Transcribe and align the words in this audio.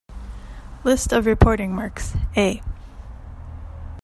List 0.83 1.11
of 1.13 1.27
reporting 1.27 1.75
marks: 1.75 2.15
A 2.35 2.63